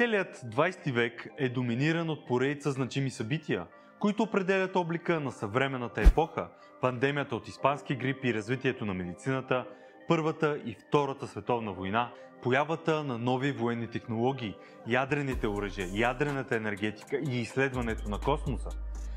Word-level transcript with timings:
Целият 0.00 0.36
20 0.36 0.92
век 0.92 1.28
е 1.38 1.48
доминиран 1.48 2.10
от 2.10 2.26
поредица 2.26 2.70
значими 2.70 3.10
събития, 3.10 3.66
които 3.98 4.22
определят 4.22 4.76
облика 4.76 5.20
на 5.20 5.32
съвременната 5.32 6.00
епоха, 6.00 6.48
пандемията 6.80 7.36
от 7.36 7.48
испански 7.48 7.94
грип 7.94 8.24
и 8.24 8.34
развитието 8.34 8.86
на 8.86 8.94
медицината, 8.94 9.66
Първата 10.08 10.60
и 10.64 10.74
Втората 10.74 11.26
световна 11.26 11.72
война, 11.72 12.12
появата 12.42 13.04
на 13.04 13.18
нови 13.18 13.52
военни 13.52 13.86
технологии, 13.86 14.54
ядрените 14.86 15.48
оръжия, 15.48 15.88
ядрената 15.92 16.56
енергетика 16.56 17.16
и 17.16 17.40
изследването 17.40 18.08
на 18.08 18.18
космоса, 18.18 18.68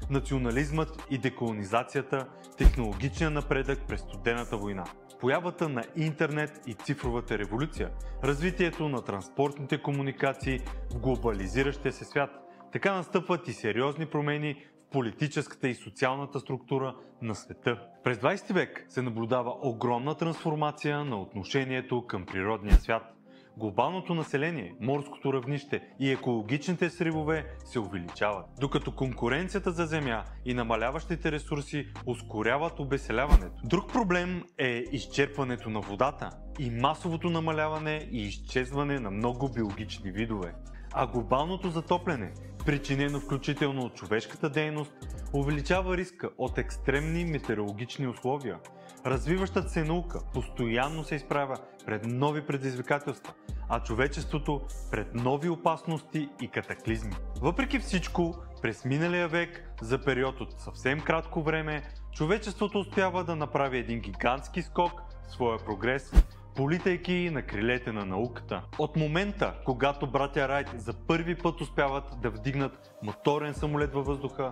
национализмът 0.10 1.04
и 1.10 1.18
деколонизацията, 1.18 2.28
технологичния 2.58 3.30
напредък 3.30 3.80
през 3.88 4.02
студената 4.02 4.58
война, 4.58 4.84
появата 5.20 5.70
на 5.70 5.84
интернет 5.96 6.62
и 6.68 6.74
цифровата 6.74 7.38
революция, 7.38 7.90
развитието 8.24 8.90
на 8.90 9.02
транспортните 9.02 9.82
комуникации 9.82 10.60
в 10.94 11.00
глобализиращия 11.00 11.94
се 11.94 12.06
свят. 12.06 12.30
Така 12.72 12.94
настъпват 12.94 13.48
и 13.48 13.54
сериозни 13.54 14.06
промени 14.06 14.66
в 14.88 14.92
политическата 14.92 15.68
и 15.68 15.76
социалната 15.76 16.40
структура 16.40 16.96
на 17.22 17.36
света. 17.36 17.80
През 18.04 18.18
20 18.18 18.54
век 18.54 18.86
се 18.90 19.02
наблюдава 19.02 19.56
огромна 19.62 20.16
трансформация 20.16 21.06
на 21.06 21.22
отношението 21.22 22.08
към 22.08 22.26
природния 22.26 22.76
свят. 22.76 23.14
Глобалното 23.58 24.14
население, 24.14 24.76
морското 24.82 25.34
равнище 25.34 25.82
и 26.00 26.12
екологичните 26.12 26.90
сривове 26.90 27.46
се 27.66 27.80
увеличават, 27.80 28.46
докато 28.60 28.96
конкуренцията 28.96 29.72
за 29.72 29.86
земя 29.86 30.24
и 30.46 30.54
намаляващите 30.54 31.32
ресурси 31.32 31.88
ускоряват 32.06 32.80
обеселяването. 32.80 33.62
Друг 33.64 33.94
проблем 33.94 34.44
е 34.58 34.84
изчерпването 34.92 35.70
на 35.70 35.80
водата 35.80 36.30
и 36.60 36.70
масовото 36.70 37.30
намаляване 37.30 38.08
и 38.12 38.22
изчезване 38.22 39.00
на 39.00 39.12
много 39.12 39.50
биологични 39.50 40.12
видове. 40.12 40.54
А 40.96 41.08
глобалното 41.08 41.70
затопляне, 41.70 42.34
причинено 42.66 43.20
включително 43.20 43.82
от 43.82 43.96
човешката 43.96 44.50
дейност, 44.50 44.94
увеличава 45.34 45.98
риска 45.98 46.30
от 46.38 46.58
екстремни 46.58 47.26
метеорологични 47.26 48.08
условия. 48.08 48.60
Развиващата 49.06 49.70
се 49.70 49.84
наука 49.84 50.20
постоянно 50.34 51.04
се 51.04 51.16
изправя 51.16 51.58
пред 51.86 52.06
нови 52.06 52.46
предизвикателства, 52.46 53.34
а 53.70 53.84
човечеството 53.84 54.62
пред 54.92 55.14
нови 55.14 55.50
опасности 55.50 56.30
и 56.42 56.48
катаклизми. 56.48 57.16
Въпреки 57.42 57.80
всичко, 57.80 58.36
през 58.62 58.86
миналия 58.86 59.28
век, 59.28 59.76
за 59.82 60.02
период 60.02 60.42
от 60.42 60.62
съвсем 60.62 61.02
кратко 61.02 61.44
време, 61.44 61.84
човечеството 62.12 62.80
успява 62.80 63.24
да 63.24 63.36
направи 63.36 63.78
един 63.78 64.00
гигантски 64.00 64.62
скок 64.62 64.92
в 65.28 65.32
своя 65.32 65.58
прогрес, 65.58 66.14
политайки 66.56 67.30
на 67.34 67.42
крилете 67.42 67.92
на 67.92 68.06
науката. 68.06 68.64
От 68.80 68.96
момента, 68.96 69.54
когато 69.66 70.08
братя 70.08 70.48
Райт 70.48 70.68
за 70.76 70.94
първи 70.94 71.36
път 71.36 71.62
успяват 71.62 72.04
да 72.22 72.30
вдигнат 72.30 72.92
моторен 73.04 73.54
самолет 73.54 73.94
във 73.94 74.06
въздуха, 74.06 74.52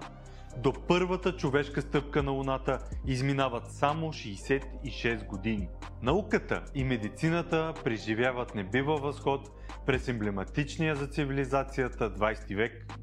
до 0.57 0.73
първата 0.87 1.35
човешка 1.35 1.81
стъпка 1.81 2.23
на 2.23 2.31
Луната 2.31 2.79
изминават 3.07 3.71
само 3.71 4.07
66 4.07 5.25
години. 5.25 5.69
Науката 6.01 6.63
и 6.75 6.83
медицината 6.83 7.73
преживяват 7.83 8.55
небива 8.55 8.95
възход 8.97 9.49
през 9.85 10.07
емблематичния 10.07 10.95
за 10.95 11.07
цивилизацията 11.07 12.11
20 12.11 12.55
век. 12.55 12.93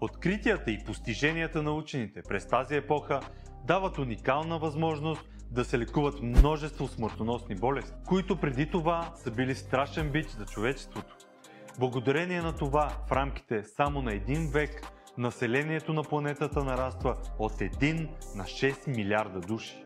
Откритията 0.00 0.70
и 0.70 0.84
постиженията 0.84 1.62
на 1.62 1.72
учените 1.72 2.22
през 2.28 2.48
тази 2.48 2.74
епоха 2.76 3.20
дават 3.66 3.98
уникална 3.98 4.58
възможност 4.58 5.24
да 5.50 5.64
се 5.64 5.78
лекуват 5.78 6.22
множество 6.22 6.88
смъртоносни 6.88 7.54
болести, 7.54 7.92
които 8.06 8.36
преди 8.36 8.70
това 8.70 9.12
са 9.16 9.30
били 9.30 9.54
страшен 9.54 10.10
бич 10.10 10.26
за 10.26 10.44
човечеството. 10.44 11.16
Благодарение 11.78 12.42
на 12.42 12.52
това, 12.52 12.92
в 13.08 13.12
рамките 13.12 13.64
само 13.64 14.02
на 14.02 14.12
един 14.12 14.50
век, 14.50 14.92
населението 15.18 15.92
на 15.92 16.02
планетата 16.02 16.64
нараства 16.64 17.16
от 17.38 17.52
1 17.52 18.08
на 18.34 18.44
6 18.44 18.96
милиарда 18.96 19.40
души. 19.40 19.84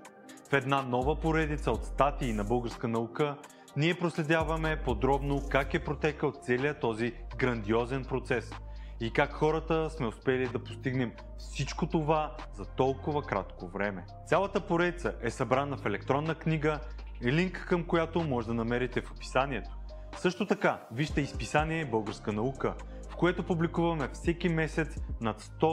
В 0.51 0.53
една 0.53 0.83
нова 0.83 1.21
поредица 1.21 1.71
от 1.71 1.85
статии 1.85 2.33
на 2.33 2.45
българска 2.45 2.89
наука, 2.89 3.37
ние 3.77 3.95
проследяваме 3.95 4.83
подробно 4.85 5.43
как 5.51 5.75
е 5.75 5.85
протекал 5.85 6.33
целият 6.43 6.81
този 6.81 7.13
грандиозен 7.37 8.05
процес 8.05 8.53
и 9.01 9.11
как 9.11 9.33
хората 9.33 9.91
сме 9.91 10.07
успели 10.07 10.49
да 10.49 10.59
постигнем 10.59 11.13
всичко 11.39 11.87
това 11.87 12.37
за 12.55 12.65
толкова 12.65 13.23
кратко 13.23 13.69
време. 13.69 14.05
Цялата 14.27 14.61
поредица 14.61 15.15
е 15.23 15.31
събрана 15.31 15.77
в 15.77 15.87
електронна 15.87 16.35
книга 16.35 16.81
линк 17.25 17.67
към 17.69 17.85
която 17.85 18.23
може 18.23 18.47
да 18.47 18.55
намерите 18.55 19.01
в 19.01 19.11
описанието. 19.11 19.71
Също 20.17 20.47
така, 20.47 20.81
вижте 20.93 21.21
изписание 21.21 21.85
Българска 21.85 22.33
наука, 22.33 22.75
в 23.11 23.17
което 23.17 23.43
публикуваме 23.43 24.09
всеки 24.13 24.49
месец 24.49 24.97
над 25.21 25.43
100 25.43 25.65